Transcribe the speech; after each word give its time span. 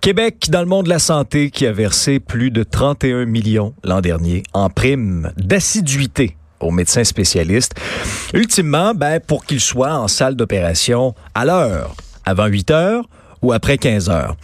Québec, 0.00 0.48
dans 0.50 0.60
le 0.60 0.66
monde 0.66 0.84
de 0.84 0.90
la 0.90 1.00
santé, 1.00 1.50
qui 1.50 1.66
a 1.66 1.72
versé 1.72 2.20
plus 2.20 2.50
de 2.50 2.62
31 2.62 3.24
millions 3.24 3.74
l'an 3.82 4.00
dernier 4.00 4.44
en 4.52 4.70
primes 4.70 5.32
d'assiduité 5.36 6.36
aux 6.60 6.70
médecins 6.70 7.04
spécialistes. 7.04 7.74
Ultimement, 8.32 8.94
ben, 8.94 9.20
pour 9.20 9.44
qu'ils 9.44 9.60
soient 9.60 9.94
en 9.94 10.06
salle 10.06 10.36
d'opération 10.36 11.14
à 11.34 11.44
l'heure, 11.44 11.94
avant 12.24 12.46
8 12.46 12.70
heures 12.70 13.08
ou 13.42 13.52
après 13.52 13.76
15 13.76 14.08
heures. 14.08 14.36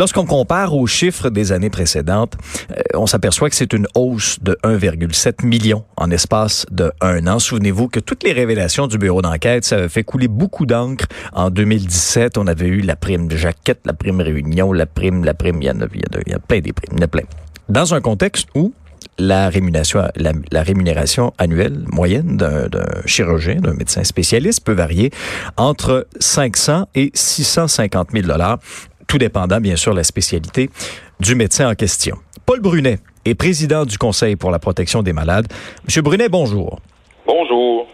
Lorsqu'on 0.00 0.24
compare 0.24 0.74
aux 0.74 0.86
chiffres 0.86 1.28
des 1.28 1.52
années 1.52 1.68
précédentes, 1.68 2.32
euh, 2.70 2.80
on 2.94 3.04
s'aperçoit 3.04 3.50
que 3.50 3.54
c'est 3.54 3.74
une 3.74 3.86
hausse 3.94 4.38
de 4.40 4.56
1,7 4.64 5.44
million 5.44 5.84
en 5.98 6.10
espace 6.10 6.64
de 6.70 6.90
un 7.02 7.26
an. 7.26 7.38
Souvenez-vous 7.38 7.88
que 7.88 8.00
toutes 8.00 8.22
les 8.22 8.32
révélations 8.32 8.86
du 8.86 8.96
bureau 8.96 9.20
d'enquête, 9.20 9.66
ça 9.66 9.76
a 9.76 9.88
fait 9.90 10.02
couler 10.02 10.26
beaucoup 10.26 10.64
d'encre. 10.64 11.04
En 11.34 11.50
2017, 11.50 12.38
on 12.38 12.46
avait 12.46 12.68
eu 12.68 12.80
la 12.80 12.96
prime 12.96 13.28
de 13.28 13.36
jaquette, 13.36 13.80
la 13.84 13.92
prime 13.92 14.22
réunion, 14.22 14.72
la 14.72 14.86
prime, 14.86 15.22
la 15.22 15.34
prime, 15.34 15.60
il 15.60 15.66
y 15.66 15.70
en 15.70 15.82
a, 15.82 15.84
il 15.92 16.38
plein 16.48 16.60
des 16.60 16.72
primes, 16.72 16.94
il 16.96 17.00
y 17.00 17.04
a 17.04 17.08
plein. 17.08 17.24
Dans 17.68 17.92
un 17.92 18.00
contexte 18.00 18.48
où 18.54 18.72
la 19.18 19.50
rémunération, 19.50 20.02
la, 20.16 20.62
rémunération 20.62 21.32
annuelle 21.36 21.84
moyenne 21.92 22.36
d'un 22.36 22.68
chirurgien, 23.04 23.56
d'un 23.56 23.74
médecin 23.74 24.02
spécialiste 24.02 24.64
peut 24.64 24.72
varier 24.72 25.10
entre 25.56 26.06
500 26.18 26.88
et 26.94 27.10
650 27.12 28.12
000 28.12 28.26
dollars, 28.26 28.58
tout 29.10 29.18
dépendant 29.18 29.60
bien 29.60 29.74
sûr 29.74 29.90
de 29.90 29.96
la 29.96 30.04
spécialité 30.04 30.70
du 31.18 31.34
médecin 31.34 31.68
en 31.68 31.74
question. 31.74 32.14
Paul 32.46 32.60
Brunet 32.60 32.98
est 33.24 33.34
président 33.34 33.84
du 33.84 33.98
Conseil 33.98 34.36
pour 34.36 34.52
la 34.52 34.60
protection 34.60 35.02
des 35.02 35.12
malades. 35.12 35.46
Monsieur 35.84 36.02
Brunet, 36.02 36.28
bonjour. 36.28 36.78
Bonjour. 37.26 37.88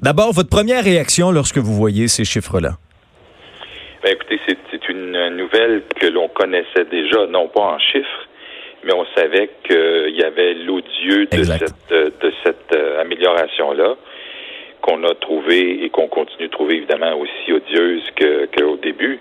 D'abord, 0.00 0.32
votre 0.32 0.48
première 0.48 0.84
réaction 0.84 1.32
lorsque 1.32 1.58
vous 1.58 1.74
voyez 1.74 2.06
ces 2.06 2.24
chiffres-là? 2.24 2.78
Ben, 4.04 4.12
écoutez, 4.12 4.38
c'est 4.46 4.88
une 4.88 5.36
nouvelle 5.36 5.82
que 6.00 6.06
l'on 6.06 6.28
connaissait 6.28 6.86
déjà, 6.88 7.26
non 7.26 7.48
pas 7.48 7.74
en 7.74 7.78
chiffres, 7.80 8.28
mais 8.84 8.92
on 8.92 9.04
savait 9.16 9.50
qu'il 9.64 10.14
y 10.16 10.22
avait 10.22 10.54
l'odieux 10.54 11.26
de 11.26 11.42
cette, 11.42 11.90
de 11.90 12.32
cette 12.44 12.72
euh, 12.76 13.00
amélioration-là 13.02 13.96
qu'on 14.82 15.02
a 15.04 15.14
trouvé 15.16 15.84
et 15.84 15.90
qu'on 15.90 16.08
continue 16.08 16.46
de 16.46 16.52
trouver 16.52 16.76
évidemment 16.76 17.14
aussi 17.18 17.52
odieuse 17.52 18.02
qu'au 18.16 18.76
début. 18.76 19.18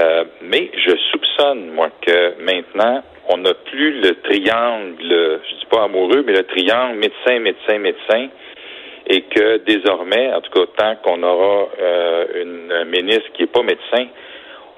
Euh, 0.00 0.24
mais 0.42 0.70
je 0.76 0.96
soupçonne, 1.10 1.70
moi, 1.70 1.90
que 2.00 2.40
maintenant, 2.42 3.02
on 3.28 3.38
n'a 3.38 3.54
plus 3.54 4.00
le 4.00 4.14
triangle, 4.22 5.40
je 5.48 5.54
dis 5.56 5.66
pas 5.70 5.84
amoureux, 5.84 6.24
mais 6.26 6.32
le 6.32 6.44
triangle 6.44 6.98
médecin, 6.98 7.38
médecin, 7.38 7.78
médecin, 7.78 8.28
et 9.06 9.22
que 9.22 9.58
désormais, 9.58 10.32
en 10.32 10.40
tout 10.40 10.50
cas, 10.50 10.66
tant 10.76 10.96
qu'on 10.96 11.22
aura 11.22 11.68
euh, 11.80 12.26
une 12.42 12.90
ministre 12.90 13.30
qui 13.34 13.42
n'est 13.42 13.48
pas 13.48 13.62
médecin, 13.62 14.06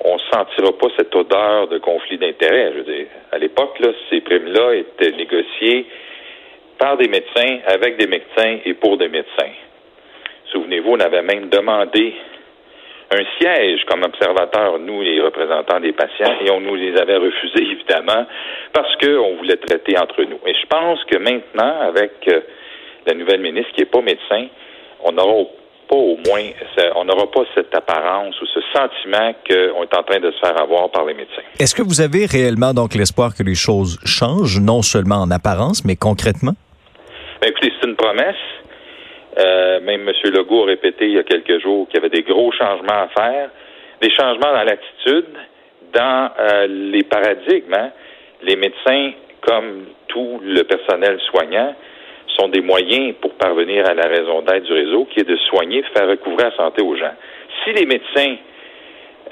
on 0.04 0.18
sentira 0.18 0.72
pas 0.78 0.88
cette 0.98 1.14
odeur 1.14 1.68
de 1.68 1.78
conflit 1.78 2.18
d'intérêts. 2.18 2.72
Je 2.72 2.78
veux 2.78 2.84
dire, 2.84 3.06
à 3.32 3.38
l'époque, 3.38 3.78
là, 3.80 3.88
ces 4.10 4.20
primes-là 4.20 4.74
étaient 4.74 5.16
négociées 5.16 5.86
par 6.78 6.96
des 6.98 7.08
médecins, 7.08 7.58
avec 7.66 7.96
des 7.96 8.06
médecins 8.06 8.58
et 8.64 8.74
pour 8.74 8.98
des 8.98 9.08
médecins. 9.08 9.52
Souvenez-vous, 10.52 10.92
on 10.92 11.00
avait 11.00 11.22
même 11.22 11.48
demandé 11.48 12.14
un 13.12 13.22
siège 13.40 13.84
comme 13.88 14.02
observateur, 14.02 14.78
nous, 14.78 15.00
les 15.02 15.20
représentants 15.20 15.80
des 15.80 15.92
patients, 15.92 16.34
et 16.44 16.50
on 16.50 16.60
nous 16.60 16.74
les 16.74 16.96
avait 16.96 17.16
refusés, 17.16 17.62
évidemment, 17.72 18.26
parce 18.72 18.94
qu'on 18.96 19.36
voulait 19.36 19.56
traiter 19.56 19.98
entre 19.98 20.22
nous. 20.24 20.38
Et 20.46 20.54
je 20.54 20.66
pense 20.66 21.02
que 21.04 21.18
maintenant, 21.18 21.80
avec 21.82 22.12
euh, 22.28 22.40
la 23.06 23.14
nouvelle 23.14 23.40
ministre 23.40 23.72
qui 23.74 23.80
n'est 23.80 23.86
pas 23.86 24.00
médecin, 24.00 24.48
on 25.04 25.16
aura 25.16 25.44
pas 25.88 25.96
au 25.96 26.18
moins, 26.26 26.42
on 26.96 27.04
n'aura 27.04 27.30
pas 27.30 27.42
cette 27.54 27.72
apparence 27.72 28.40
ou 28.40 28.46
ce 28.46 28.60
sentiment 28.74 29.32
qu'on 29.48 29.82
est 29.84 29.96
en 29.96 30.02
train 30.02 30.18
de 30.18 30.32
se 30.32 30.38
faire 30.38 30.60
avoir 30.60 30.90
par 30.90 31.04
les 31.04 31.14
médecins. 31.14 31.42
Est-ce 31.60 31.76
que 31.76 31.82
vous 31.82 32.00
avez 32.00 32.26
réellement 32.26 32.74
donc 32.74 32.94
l'espoir 32.94 33.34
que 33.36 33.44
les 33.44 33.54
choses 33.54 34.00
changent, 34.04 34.60
non 34.60 34.82
seulement 34.82 35.22
en 35.22 35.30
apparence, 35.30 35.84
mais 35.84 35.94
concrètement? 35.94 36.54
Ben, 37.40 37.50
écoutez, 37.50 37.72
c'est 37.80 37.86
une 37.86 37.94
promesse. 37.94 38.34
Euh, 39.38 39.80
même 39.80 40.08
M. 40.08 40.14
Legault 40.32 40.62
a 40.62 40.66
répété 40.66 41.06
il 41.06 41.12
y 41.12 41.18
a 41.18 41.22
quelques 41.22 41.60
jours 41.60 41.86
qu'il 41.88 42.00
y 42.00 42.04
avait 42.04 42.14
des 42.14 42.22
gros 42.22 42.50
changements 42.52 43.02
à 43.02 43.08
faire, 43.08 43.50
des 44.00 44.10
changements 44.10 44.52
dans 44.52 44.64
l'attitude, 44.64 45.26
dans 45.92 46.30
euh, 46.38 46.66
les 46.66 47.02
paradigmes. 47.04 47.74
Hein. 47.74 47.90
Les 48.42 48.56
médecins, 48.56 49.12
comme 49.42 49.86
tout 50.08 50.40
le 50.42 50.62
personnel 50.62 51.18
soignant, 51.30 51.74
sont 52.38 52.48
des 52.48 52.60
moyens 52.60 53.14
pour 53.20 53.34
parvenir 53.34 53.88
à 53.88 53.94
la 53.94 54.08
raison 54.08 54.42
d'être 54.42 54.64
du 54.64 54.72
réseau, 54.72 55.06
qui 55.06 55.20
est 55.20 55.28
de 55.28 55.36
soigner, 55.48 55.82
faire 55.94 56.08
recouvrir 56.08 56.50
la 56.50 56.56
santé 56.56 56.82
aux 56.82 56.96
gens. 56.96 57.14
Si 57.64 57.72
les 57.72 57.86
médecins 57.86 58.36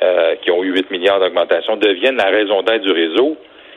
euh, 0.02 0.36
qui 0.36 0.50
ont 0.50 0.62
eu 0.64 0.72
8 0.72 0.90
milliards 0.90 1.20
d'augmentation 1.20 1.76
deviennent 1.76 2.16
la 2.16 2.30
raison 2.30 2.62
d'être 2.62 2.82
du 2.82 2.92
réseau, 2.92 3.36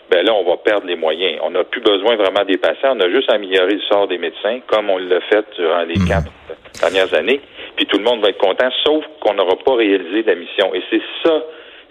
ben 0.10 0.26
là, 0.26 0.34
on 0.34 0.50
va 0.50 0.58
perdre 0.58 0.88
les 0.88 0.96
moyens. 0.96 1.40
On 1.44 1.52
n'a 1.52 1.64
plus 1.64 1.82
besoin 1.82 2.16
vraiment 2.16 2.46
des 2.46 2.58
patients. 2.58 2.96
On 2.96 3.00
a 3.00 3.10
juste 3.10 3.30
amélioré 3.30 3.74
le 3.74 3.82
sort 3.82 4.08
des 4.08 4.18
médecins, 4.18 4.60
comme 4.68 4.90
on 4.90 4.98
l'a 4.98 5.20
fait 5.22 5.46
durant 5.56 5.84
les 5.84 6.00
mmh. 6.00 6.08
quatre 6.08 6.32
dernières 6.80 7.14
années. 7.14 7.42
Puis 7.76 7.86
tout 7.86 7.98
le 7.98 8.04
monde 8.04 8.22
va 8.22 8.30
être 8.30 8.38
content, 8.38 8.70
sauf 8.86 9.04
qu'on 9.20 9.34
n'aura 9.34 9.56
pas 9.58 9.76
réalisé 9.76 10.24
la 10.24 10.36
mission. 10.36 10.74
Et 10.74 10.82
c'est 10.90 11.02
ça, 11.24 11.44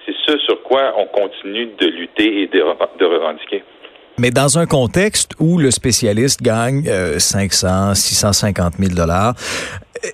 c'est 0.07 0.15
ce 0.27 0.39
sur 0.39 0.63
quoi 0.63 0.95
on 0.97 1.07
continue 1.07 1.67
de 1.79 1.87
lutter 1.87 2.43
et 2.43 2.47
de, 2.47 2.59
de 2.99 3.05
revendiquer. 3.05 3.63
Mais 4.19 4.31
dans 4.31 4.59
un 4.59 4.67
contexte 4.67 5.33
où 5.39 5.59
le 5.59 5.71
spécialiste 5.71 6.43
gagne 6.43 6.85
500, 7.19 7.95
650 7.95 8.75
000 8.79 8.95
dollars, 8.95 9.35
euh, 10.05 10.09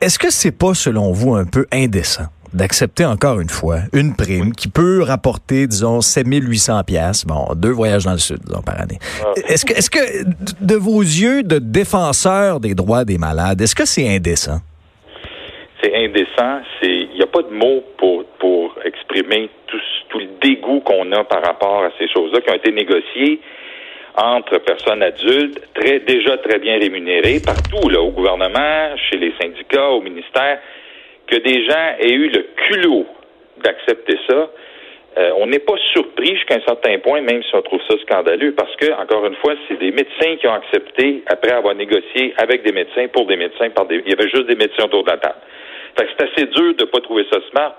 est-ce 0.00 0.18
que 0.18 0.30
c'est 0.30 0.56
pas, 0.56 0.74
selon 0.74 1.12
vous, 1.12 1.34
un 1.34 1.44
peu 1.44 1.66
indécent? 1.70 2.24
D'accepter 2.54 3.04
encore 3.04 3.40
une 3.40 3.48
fois 3.48 3.80
une 3.92 4.14
prime 4.14 4.52
qui 4.52 4.68
peut 4.68 5.02
rapporter, 5.02 5.66
disons, 5.66 6.00
7800 6.00 6.84
pièces, 6.84 7.26
bon, 7.26 7.54
deux 7.56 7.70
voyages 7.70 8.04
dans 8.04 8.12
le 8.12 8.18
sud, 8.18 8.38
disons, 8.44 8.62
par 8.62 8.80
année. 8.80 8.98
Ah. 9.22 9.32
Est-ce 9.48 9.64
que, 9.64 9.72
est-ce 9.72 9.90
que, 9.90 9.98
de 10.64 10.74
vos 10.76 11.00
yeux 11.00 11.42
de 11.42 11.58
défenseur 11.58 12.60
des 12.60 12.74
droits 12.74 13.04
des 13.04 13.18
malades, 13.18 13.60
est-ce 13.60 13.74
que 13.74 13.84
c'est 13.84 14.08
indécent? 14.08 14.60
C'est 15.82 15.94
indécent. 15.94 16.60
C'est, 16.80 16.88
il 16.88 17.14
n'y 17.14 17.22
a 17.22 17.26
pas 17.26 17.42
de 17.42 17.52
mots 17.52 17.82
pour, 17.98 18.24
pour 18.38 18.74
exprimer 18.84 19.50
tout, 19.66 19.80
tout 20.08 20.18
le 20.18 20.28
dégoût 20.40 20.80
qu'on 20.80 21.10
a 21.12 21.24
par 21.24 21.44
rapport 21.44 21.84
à 21.84 21.90
ces 21.98 22.08
choses-là 22.08 22.40
qui 22.40 22.50
ont 22.50 22.54
été 22.54 22.72
négociées 22.72 23.40
entre 24.16 24.58
personnes 24.58 25.02
adultes, 25.02 25.60
très, 25.74 25.98
déjà 26.00 26.38
très 26.38 26.58
bien 26.58 26.78
rémunérées 26.78 27.40
partout, 27.44 27.88
là, 27.88 28.00
au 28.00 28.10
gouvernement, 28.10 28.96
chez 29.10 29.16
les 29.16 29.34
syndicats, 29.40 29.88
au 29.88 30.00
ministère 30.00 30.60
que 31.34 31.40
des 31.40 31.64
gens 31.64 31.96
aient 31.98 32.12
eu 32.12 32.28
le 32.28 32.46
culot 32.68 33.06
d'accepter 33.62 34.16
ça, 34.28 34.50
euh, 35.16 35.30
on 35.38 35.46
n'est 35.46 35.60
pas 35.60 35.76
surpris 35.92 36.34
jusqu'à 36.34 36.56
un 36.56 36.66
certain 36.66 36.98
point, 36.98 37.20
même 37.20 37.42
si 37.42 37.54
on 37.54 37.62
trouve 37.62 37.80
ça 37.88 37.96
scandaleux, 38.02 38.52
parce 38.52 38.74
que, 38.76 38.92
encore 39.00 39.26
une 39.26 39.36
fois, 39.36 39.54
c'est 39.68 39.78
des 39.78 39.92
médecins 39.92 40.36
qui 40.40 40.46
ont 40.46 40.54
accepté 40.54 41.22
après 41.26 41.52
avoir 41.52 41.74
négocié 41.74 42.34
avec 42.36 42.62
des 42.64 42.72
médecins 42.72 43.06
pour 43.08 43.26
des 43.26 43.36
médecins 43.36 43.70
par 43.70 43.86
des. 43.86 44.02
Il 44.04 44.10
y 44.10 44.12
avait 44.12 44.28
juste 44.28 44.46
des 44.46 44.56
médecins 44.56 44.84
autour 44.84 45.04
de 45.04 45.10
la 45.10 45.18
table. 45.18 45.38
Fait 45.96 46.04
que 46.06 46.10
c'est 46.18 46.32
assez 46.32 46.46
dur 46.46 46.74
de 46.74 46.84
ne 46.84 46.90
pas 46.90 47.00
trouver 47.00 47.24
ça 47.32 47.38
smart, 47.50 47.76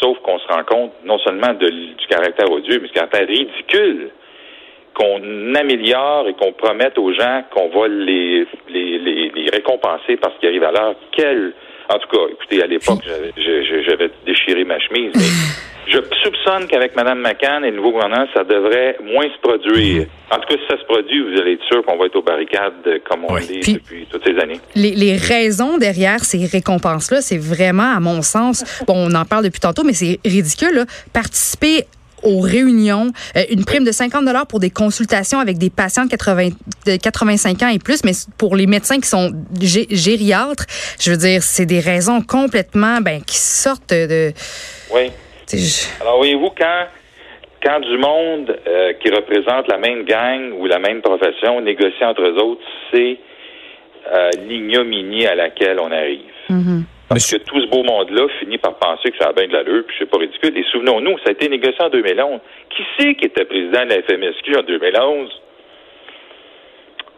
sauf 0.00 0.18
qu'on 0.20 0.38
se 0.38 0.46
rend 0.48 0.64
compte 0.64 0.92
non 1.04 1.18
seulement 1.18 1.52
du 1.54 2.06
caractère 2.08 2.50
odieux, 2.50 2.78
mais 2.80 2.88
du 2.88 2.94
caractère 2.94 3.26
ridicule 3.26 4.10
qu'on 4.94 5.54
améliore 5.54 6.28
et 6.28 6.34
qu'on 6.34 6.52
promette 6.52 6.96
aux 6.98 7.12
gens 7.12 7.42
qu'on 7.50 7.68
va 7.68 7.88
les, 7.88 8.46
les, 8.68 8.98
les, 8.98 9.28
les 9.34 9.50
récompenser 9.52 10.16
parce 10.16 10.38
qu'ils 10.38 10.48
arrivent 10.48 10.64
à 10.64 10.72
l'heure. 10.72 10.94
Quelle 11.12 11.52
en 11.88 11.98
tout 11.98 12.08
cas, 12.08 12.32
écoutez, 12.32 12.62
à 12.62 12.66
l'époque, 12.66 13.00
j'avais 13.36 14.10
déchiré 14.24 14.64
ma 14.64 14.78
chemise. 14.80 15.12
Mais 15.14 15.22
je 15.92 15.98
soupçonne 16.22 16.66
qu'avec 16.66 16.96
Mme 16.96 17.20
McCann 17.20 17.64
et 17.64 17.70
le 17.70 17.76
nouveau 17.76 17.92
gouvernement, 17.92 18.26
ça 18.34 18.44
devrait 18.44 18.96
moins 19.02 19.24
se 19.24 19.40
produire. 19.40 20.06
En 20.30 20.36
tout 20.36 20.48
cas, 20.48 20.54
si 20.54 20.66
ça 20.68 20.78
se 20.78 20.84
produit, 20.84 21.22
vous 21.22 21.40
allez 21.40 21.52
être 21.52 21.64
sûr 21.64 21.84
qu'on 21.84 21.96
va 21.96 22.06
être 22.06 22.16
aux 22.16 22.22
barricades 22.22 23.02
comme 23.08 23.24
on 23.28 23.36
l'est 23.36 23.72
depuis 23.72 24.06
toutes 24.10 24.24
ces 24.24 24.38
années. 24.40 24.60
Les, 24.74 24.92
les 24.92 25.16
raisons 25.16 25.78
derrière 25.78 26.20
ces 26.20 26.46
récompenses-là, 26.46 27.20
c'est 27.20 27.38
vraiment, 27.38 27.94
à 27.94 28.00
mon 28.00 28.22
sens, 28.22 28.64
bon, 28.86 28.94
on 28.96 29.14
en 29.14 29.24
parle 29.24 29.44
depuis 29.44 29.60
tantôt, 29.60 29.84
mais 29.84 29.92
c'est 29.92 30.18
ridicule, 30.24 30.74
là, 30.74 30.84
participer 31.12 31.84
aux 32.26 32.40
réunions, 32.40 33.12
euh, 33.36 33.42
une 33.50 33.64
prime 33.64 33.84
de 33.84 33.92
50 33.92 34.24
dollars 34.24 34.46
pour 34.46 34.60
des 34.60 34.70
consultations 34.70 35.38
avec 35.38 35.58
des 35.58 35.70
patients 35.70 36.04
de, 36.04 36.10
80, 36.10 36.48
de 36.86 36.96
85 36.96 37.62
ans 37.62 37.68
et 37.68 37.78
plus, 37.78 38.04
mais 38.04 38.12
pour 38.36 38.56
les 38.56 38.66
médecins 38.66 39.00
qui 39.00 39.08
sont 39.08 39.30
gériatres, 39.60 40.66
je 41.00 41.12
veux 41.12 41.16
dire, 41.16 41.42
c'est 41.42 41.66
des 41.66 41.80
raisons 41.80 42.20
complètement 42.20 43.00
ben, 43.00 43.22
qui 43.22 43.38
sortent 43.38 43.90
de... 43.94 44.32
Oui. 44.92 45.10
Alors, 46.00 46.16
voyez-vous, 46.16 46.50
quand, 46.58 46.86
quand 47.62 47.80
du 47.80 47.98
monde 47.98 48.58
euh, 48.66 48.92
qui 48.94 49.10
représente 49.10 49.68
la 49.68 49.78
même 49.78 50.04
gang 50.04 50.52
ou 50.58 50.66
la 50.66 50.80
même 50.80 51.02
profession 51.02 51.60
négocie 51.60 52.04
entre 52.04 52.22
eux 52.22 52.42
autres, 52.42 52.64
c'est 52.92 53.18
euh, 54.12 54.30
l'ignominie 54.48 55.26
à 55.26 55.36
laquelle 55.36 55.78
on 55.78 55.92
arrive. 55.92 56.20
Mm-hmm. 56.50 56.82
Parce 57.08 57.30
que 57.30 57.36
tout 57.36 57.60
ce 57.60 57.66
beau 57.68 57.84
monde-là 57.84 58.26
finit 58.40 58.58
par 58.58 58.74
penser 58.78 59.10
que 59.10 59.18
ça 59.18 59.28
a 59.28 59.32
bien 59.32 59.46
de 59.46 59.52
l'allure, 59.52 59.84
puis 59.86 59.96
c'est 59.98 60.10
pas 60.10 60.18
ridicule. 60.18 60.56
Et 60.58 60.64
souvenons-nous, 60.72 61.18
ça 61.18 61.28
a 61.28 61.32
été 61.32 61.48
négocié 61.48 61.80
en 61.80 61.88
2011. 61.88 62.40
Qui 62.70 62.82
c'est 62.98 63.14
qui 63.14 63.26
était 63.26 63.44
président 63.44 63.84
de 63.84 63.90
la 63.90 64.02
FMSQ 64.02 64.56
en 64.56 64.62
2011? 64.62 65.30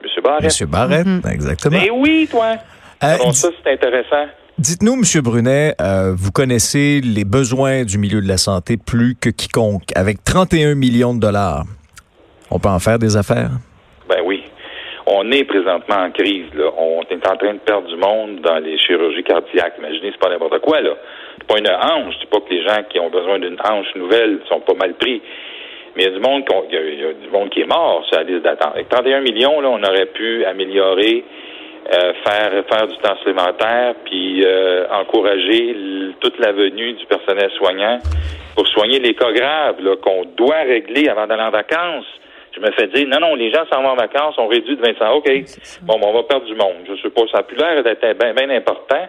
M. 0.02 0.22
Barrett. 0.22 0.60
M. 0.60 0.68
Barrett, 0.68 1.06
mm-hmm. 1.06 1.32
exactement. 1.32 1.78
Mais 1.80 1.90
oui, 1.90 2.28
toi. 2.30 2.56
Euh, 3.02 3.16
ça, 3.32 3.48
c'est 3.62 3.72
intéressant. 3.72 4.30
Dites-nous, 4.58 4.96
Monsieur 4.96 5.20
Brunet, 5.20 5.74
euh, 5.80 6.14
vous 6.16 6.32
connaissez 6.32 7.00
les 7.00 7.24
besoins 7.24 7.84
du 7.84 7.96
milieu 7.96 8.20
de 8.20 8.26
la 8.26 8.38
santé 8.38 8.76
plus 8.76 9.14
que 9.14 9.30
quiconque. 9.30 9.84
Avec 9.94 10.24
31 10.24 10.74
millions 10.74 11.14
de 11.14 11.20
dollars, 11.20 11.64
on 12.50 12.58
peut 12.58 12.68
en 12.68 12.80
faire 12.80 12.98
des 12.98 13.16
affaires? 13.16 13.50
Ben 14.08 14.18
oui. 14.24 14.37
On 15.10 15.30
est 15.30 15.44
présentement 15.44 15.96
en 15.96 16.10
crise. 16.10 16.52
Là. 16.54 16.70
On 16.76 17.02
est 17.02 17.26
en 17.26 17.36
train 17.36 17.54
de 17.54 17.58
perdre 17.60 17.88
du 17.88 17.96
monde 17.96 18.40
dans 18.42 18.58
les 18.58 18.76
chirurgies 18.78 19.24
cardiaques. 19.24 19.74
Imaginez, 19.78 20.10
c'est 20.12 20.20
pas 20.20 20.28
n'importe 20.28 20.58
quoi. 20.60 20.80
là. 20.80 20.90
C'est 21.38 21.46
pas 21.46 21.58
une 21.58 21.68
hanche. 21.68 22.14
C'est 22.20 22.28
pas 22.28 22.40
que 22.40 22.50
les 22.52 22.62
gens 22.62 22.82
qui 22.90 23.00
ont 23.00 23.08
besoin 23.08 23.38
d'une 23.38 23.56
hanche 23.64 23.94
nouvelle 23.94 24.40
sont 24.48 24.60
pas 24.60 24.74
mal 24.74 24.94
pris. 24.94 25.22
Mais 25.96 26.04
il 26.04 26.10
y 26.10 26.14
a 26.14 26.14
du 26.14 26.20
monde, 26.20 26.44
a, 26.52 27.22
du 27.24 27.30
monde 27.32 27.48
qui 27.48 27.62
est 27.62 27.66
mort 27.66 28.04
sur 28.06 28.18
la 28.18 28.24
liste 28.24 28.42
d'attente. 28.42 28.72
Avec 28.74 28.88
31 28.88 29.20
millions, 29.20 29.60
là, 29.60 29.68
on 29.70 29.82
aurait 29.82 30.06
pu 30.06 30.44
améliorer 30.44 31.24
euh, 31.90 32.12
faire 32.22 32.50
faire 32.70 32.86
du 32.86 32.96
temps 32.98 33.16
supplémentaire, 33.16 33.94
puis 34.04 34.44
euh, 34.44 34.84
encourager 34.92 35.74
toute 36.20 36.38
la 36.38 36.52
venue 36.52 36.92
du 36.92 37.06
personnel 37.06 37.50
soignant 37.56 37.98
pour 38.54 38.68
soigner 38.68 38.98
les 38.98 39.14
cas 39.14 39.32
graves 39.32 39.76
qu'on 40.02 40.24
doit 40.36 40.64
régler 40.66 41.08
avant 41.08 41.26
d'aller 41.26 41.44
en 41.44 41.50
vacances. 41.50 42.04
Je 42.54 42.60
me 42.60 42.70
fais 42.72 42.86
dire, 42.88 43.06
non, 43.08 43.20
non, 43.20 43.34
les 43.34 43.52
gens 43.52 43.64
s'en 43.70 43.82
vont 43.82 43.90
en 43.90 43.96
vacances, 43.96 44.34
on 44.38 44.46
réduit 44.46 44.76
de 44.76 44.82
25. 44.82 45.10
OK, 45.12 45.30
bon, 45.82 46.00
on 46.02 46.12
va 46.12 46.22
perdre 46.24 46.46
du 46.46 46.54
monde. 46.54 46.76
Je 46.88 47.00
sais 47.02 47.10
pas, 47.10 47.22
ça 47.30 47.38
a 47.38 47.42
plus 47.42 47.56
l'air 47.56 47.82
d'être 47.82 48.34
bien 48.34 48.50
important. 48.50 49.08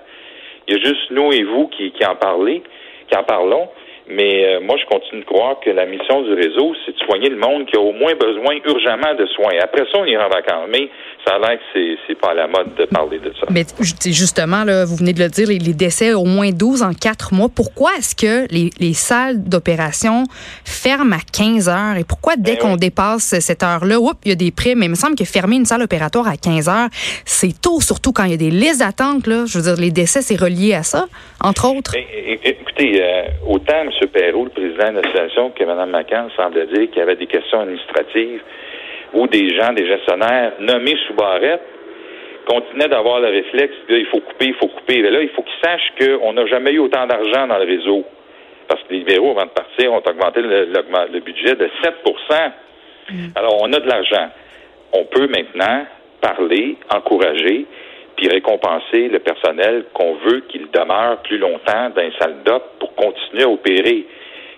Il 0.68 0.76
y 0.76 0.78
a 0.78 0.84
juste 0.84 1.10
nous 1.12 1.32
et 1.32 1.44
vous 1.44 1.68
qui, 1.68 1.92
qui 1.92 2.06
en 2.06 2.16
parlez, 2.16 2.62
qui 3.08 3.18
en 3.18 3.24
parlons. 3.24 3.70
Mais 4.10 4.46
euh, 4.46 4.60
moi, 4.60 4.76
je 4.78 4.86
continue 4.86 5.22
de 5.22 5.26
croire 5.26 5.60
que 5.60 5.70
la 5.70 5.86
mission 5.86 6.24
du 6.24 6.34
réseau, 6.34 6.74
c'est 6.86 6.94
de 6.94 7.00
soigner 7.00 7.30
le 7.30 7.38
monde 7.38 7.68
qui 7.68 7.76
a 7.76 7.80
au 7.80 7.94
moins 7.94 8.14
besoin 8.16 8.56
urgemment 8.66 9.14
de 9.14 9.26
soins. 9.28 9.54
Après 9.62 9.84
ça, 9.92 10.00
on 10.00 10.06
ira 10.06 10.26
en 10.26 10.30
vacances. 10.30 10.68
Mais 10.72 10.90
ça 11.26 11.36
a 11.36 11.40
l'air 11.40 11.60
que 11.60 11.96
c'est 12.08 12.16
pas 12.16 12.32
à 12.32 12.34
la 12.34 12.48
mode 12.48 12.74
de 12.76 12.86
parler 12.86 13.20
de 13.20 13.32
ça. 13.40 13.46
Mais 13.52 13.66
justement, 14.06 14.64
là, 14.64 14.86
vous 14.86 14.96
venez 14.96 15.14
de 15.14 15.20
le 15.20 15.30
dire, 15.30 15.48
les, 15.48 15.60
décès 15.60 16.14
au 16.14 16.26
moins 16.26 16.50
12 16.50 16.82
en 16.82 16.94
4 16.94 17.34
mois. 17.34 17.50
Pourquoi 17.54 17.92
est-ce 17.98 18.16
que 18.16 18.52
les, 18.52 18.72
les 18.80 18.94
salles 18.94 19.44
d'opération 19.44 20.24
ferment 20.66 21.16
à 21.16 21.20
15 21.32 21.70
heures? 21.70 21.98
Et 21.98 22.04
pourquoi 22.04 22.36
dès 22.36 22.56
ben 22.56 22.60
qu'on 22.60 22.76
dépasse 22.78 23.40
cette 23.40 23.62
heure-là, 23.62 23.98
il 24.26 24.30
y 24.30 24.32
a 24.32 24.36
des 24.36 24.52
primes? 24.52 24.80
Mais 24.80 24.86
il 24.88 24.92
me 24.92 24.96
semble 24.96 25.16
que 25.16 25.26
fermer 25.26 25.58
une 25.58 25.66
salle 25.66 25.84
opératoire 25.84 26.28
à 26.28 26.38
15 26.38 26.68
heures, 26.68 26.90
c'est 27.26 27.62
tôt, 27.62 27.80
surtout 27.80 28.12
quand 28.12 28.24
il 28.24 28.32
y 28.32 28.34
a 28.34 28.38
des 28.38 28.50
listes 28.50 28.80
d'attente. 28.80 29.24
Je 29.26 29.58
veux 29.58 29.64
dire, 29.64 29.80
les 29.80 29.92
décès, 29.92 30.22
c'est 30.22 30.40
relié 30.40 30.74
à 30.74 30.84
ça, 30.84 31.06
entre 31.42 31.70
autres. 31.70 31.94
Ben, 31.94 32.04
écoutez, 32.44 33.02
euh, 33.02 33.24
autant 33.48 33.82
M. 33.82 33.92
Perrault, 34.08 34.46
le 34.46 34.50
président 34.50 34.92
de 34.92 35.02
l'association, 35.02 35.52
que 35.52 35.64
Mme 35.64 35.92
McCann 35.92 36.30
semble 36.36 36.68
dire 36.68 36.90
qu'il 36.90 36.98
y 36.98 37.02
avait 37.02 37.16
des 37.16 37.28
questions 37.28 37.62
administratives 37.62 38.42
ou 39.14 39.28
des 39.28 39.56
gens, 39.56 39.74
des 39.74 39.88
gestionnaires 39.88 40.54
nommés 40.60 40.98
sous 41.08 41.14
barrette 41.14 41.62
continuaient 42.50 42.90
d'avoir 42.90 43.20
le 43.20 43.28
réflexe 43.28 43.76
il 43.90 44.06
faut 44.08 44.22
couper, 44.22 44.48
il 44.48 44.54
faut 44.56 44.68
couper. 44.68 45.02
Mais 45.02 45.12
là, 45.12 45.22
il 45.22 45.30
faut 45.30 45.44
qu'ils 45.44 45.62
sachent 45.64 45.94
qu'on 46.00 46.34
n'a 46.34 46.46
jamais 46.48 46.72
eu 46.72 46.80
autant 46.80 47.06
d'argent 47.06 47.48
dans 47.48 47.58
le 47.58 47.66
réseau. 47.66 48.04
Parce 48.68 48.82
que 48.84 48.94
les 48.94 49.00
libéraux, 49.00 49.32
avant 49.32 49.46
de 49.46 49.52
partir, 49.52 49.94
ont 49.94 49.98
augmenté 49.98 50.42
le, 50.42 51.20
budget 51.20 51.56
de 51.56 51.70
7 51.84 51.94
mm. 53.10 53.14
Alors, 53.36 53.62
on 53.62 53.72
a 53.74 53.80
de 53.80 53.88
l'argent. 53.88 54.30
On 54.94 55.06
peut 55.06 55.28
maintenant 55.28 55.86
parler, 56.22 56.76
encourager, 56.94 57.66
puis 58.20 58.28
récompenser 58.28 59.08
le 59.08 59.20
personnel 59.20 59.86
qu'on 59.94 60.16
veut 60.16 60.42
qu'il 60.50 60.70
demeure 60.72 61.22
plus 61.24 61.38
longtemps 61.38 61.90
dans 61.96 62.02
les 62.02 62.12
salles 62.20 62.44
d'op 62.46 62.64
pour 62.78 62.94
continuer 62.96 63.44
à 63.44 63.50
opérer. 63.50 64.06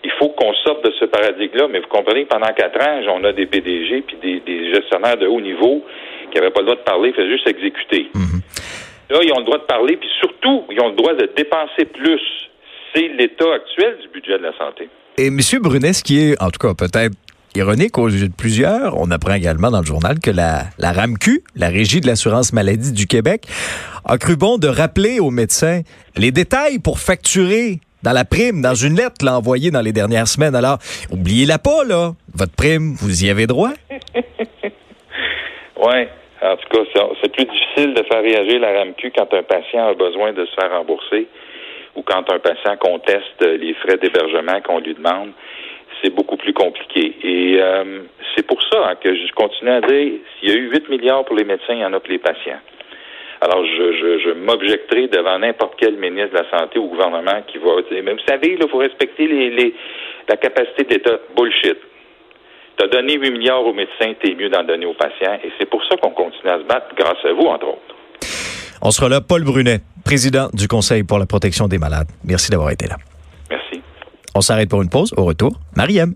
Il 0.03 0.11
faut 0.17 0.29
qu'on 0.29 0.51
sorte 0.65 0.83
de 0.83 0.91
ce 0.99 1.05
paradigme-là, 1.05 1.67
mais 1.69 1.79
vous 1.79 1.87
comprenez 1.87 2.23
que 2.23 2.29
pendant 2.29 2.51
quatre 2.53 2.81
ans, 2.81 3.01
on 3.09 3.23
a 3.23 3.31
des 3.33 3.45
PDG 3.45 4.01
puis 4.01 4.17
des, 4.17 4.73
gestionnaires 4.73 5.17
de 5.17 5.27
haut 5.27 5.39
niveau 5.39 5.85
qui 6.31 6.39
n'avaient 6.39 6.49
pas 6.49 6.61
le 6.61 6.65
droit 6.65 6.77
de 6.77 6.83
parler, 6.83 7.13
faisaient 7.13 7.29
juste 7.29 7.47
exécuter. 7.47 8.09
Mhm. 8.15 8.41
Là, 9.11 9.19
ils 9.21 9.31
ont 9.31 9.39
le 9.39 9.45
droit 9.45 9.59
de 9.59 9.65
parler, 9.65 9.95
puis 9.97 10.09
surtout, 10.19 10.63
ils 10.71 10.81
ont 10.81 10.89
le 10.89 10.95
droit 10.95 11.13
de 11.13 11.29
dépenser 11.37 11.85
plus. 11.85 12.21
C'est 12.95 13.09
l'état 13.09 13.53
actuel 13.53 13.97
du 14.01 14.07
budget 14.07 14.39
de 14.39 14.43
la 14.43 14.57
santé. 14.57 14.89
Et 15.17 15.27
M. 15.27 15.37
Brunet, 15.61 15.93
ce 15.93 16.03
qui 16.03 16.19
est, 16.19 16.41
en 16.41 16.49
tout 16.49 16.59
cas, 16.59 16.73
peut-être 16.73 17.13
ironique 17.55 17.97
aux 17.97 18.07
yeux 18.07 18.27
de 18.29 18.33
plusieurs, 18.33 18.97
on 18.99 19.11
apprend 19.11 19.33
également 19.33 19.71
dans 19.71 19.79
le 19.79 19.85
journal 19.85 20.19
que 20.19 20.31
la, 20.31 20.69
RAMQ, 20.79 21.43
la 21.55 21.67
Régie 21.67 22.01
de 22.01 22.07
l'assurance 22.07 22.53
maladie 22.53 22.93
du 22.93 23.07
Québec, 23.07 23.43
a 24.05 24.17
cru 24.17 24.35
bon 24.37 24.57
de 24.57 24.67
rappeler 24.67 25.19
aux 25.19 25.31
médecins 25.31 25.81
les 26.15 26.31
détails 26.31 26.79
pour 26.79 26.99
facturer 26.99 27.79
dans 28.03 28.13
la 28.13 28.25
prime, 28.25 28.61
dans 28.61 28.73
une 28.73 28.95
lettre 28.95 29.23
l'a 29.23 29.37
envoyée 29.37 29.69
dans 29.69 29.81
les 29.81 29.91
dernières 29.91 30.27
semaines. 30.27 30.55
Alors, 30.55 30.79
oubliez-la 31.11 31.59
pas, 31.59 31.83
là. 31.83 32.11
Votre 32.33 32.55
prime, 32.55 32.95
vous 32.99 33.23
y 33.23 33.29
avez 33.29 33.45
droit. 33.45 33.73
oui. 35.77 36.07
En 36.43 36.57
tout 36.57 36.69
cas, 36.71 36.79
c'est 37.21 37.31
plus 37.31 37.45
difficile 37.45 37.93
de 37.93 38.01
faire 38.03 38.23
réagir 38.23 38.59
la 38.59 38.79
RAMQ 38.79 39.11
quand 39.15 39.31
un 39.33 39.43
patient 39.43 39.89
a 39.89 39.93
besoin 39.93 40.33
de 40.33 40.43
se 40.45 40.55
faire 40.55 40.71
rembourser 40.71 41.27
ou 41.95 42.01
quand 42.01 42.23
un 42.31 42.39
patient 42.39 42.77
conteste 42.77 43.41
les 43.41 43.75
frais 43.75 43.97
d'hébergement 43.97 44.59
qu'on 44.61 44.79
lui 44.79 44.95
demande 44.95 45.33
c'est 46.01 46.09
beaucoup 46.09 46.37
plus 46.37 46.53
compliqué. 46.53 47.15
Euh, 47.61 48.01
c'est 48.35 48.45
pour 48.45 48.61
ça 48.63 48.89
hein, 48.89 48.95
que 49.01 49.13
je 49.13 49.31
continue 49.33 49.71
à 49.71 49.81
dire, 49.81 50.13
s'il 50.39 50.49
y 50.49 50.51
a 50.51 50.55
eu 50.55 50.69
8 50.71 50.89
milliards 50.89 51.25
pour 51.25 51.35
les 51.35 51.43
médecins, 51.43 51.73
il 51.73 51.79
y 51.79 51.85
en 51.85 51.93
a 51.93 51.99
pour 51.99 52.09
les 52.09 52.19
patients. 52.19 52.59
Alors, 53.41 53.65
je, 53.65 53.93
je, 53.93 54.19
je 54.19 54.29
m'objecterai 54.33 55.07
devant 55.07 55.39
n'importe 55.39 55.73
quel 55.77 55.97
ministre 55.97 56.37
de 56.37 56.43
la 56.43 56.59
Santé 56.59 56.77
ou 56.77 56.87
gouvernement 56.87 57.41
qui 57.47 57.57
va 57.57 57.81
dire, 57.89 58.03
mais 58.03 58.13
vous 58.13 58.25
savez, 58.27 58.57
il 58.59 58.69
faut 58.69 58.77
respecter 58.77 59.27
les, 59.27 59.49
les, 59.49 59.73
la 60.29 60.37
capacité 60.37 60.83
de 60.83 60.93
l'État. 60.93 61.17
Bullshit. 61.35 61.77
Tu 62.77 62.85
as 62.85 62.87
donné 62.87 63.17
8 63.17 63.31
milliards 63.31 63.65
aux 63.65 63.73
médecins, 63.73 64.13
t'es 64.21 64.35
mieux 64.35 64.49
d'en 64.49 64.63
donner 64.63 64.85
aux 64.85 64.93
patients. 64.93 65.39
Et 65.43 65.51
c'est 65.59 65.69
pour 65.69 65.83
ça 65.85 65.97
qu'on 65.97 66.11
continue 66.11 66.51
à 66.51 66.59
se 66.59 66.63
battre, 66.63 66.93
grâce 66.95 67.23
à 67.25 67.33
vous, 67.33 67.47
entre 67.47 67.67
autres. 67.67 67.95
On 68.83 68.91
sera 68.91 69.09
là, 69.09 69.21
Paul 69.21 69.43
Brunet, 69.43 69.79
président 70.05 70.47
du 70.53 70.67
Conseil 70.67 71.03
pour 71.03 71.17
la 71.17 71.25
protection 71.25 71.67
des 71.67 71.79
malades. 71.79 72.07
Merci 72.23 72.51
d'avoir 72.51 72.69
été 72.71 72.87
là. 72.87 72.97
Merci. 73.49 73.81
On 74.35 74.41
s'arrête 74.41 74.69
pour 74.69 74.81
une 74.83 74.89
pause. 74.89 75.13
Au 75.17 75.25
retour, 75.25 75.51
Mariam. 75.75 76.13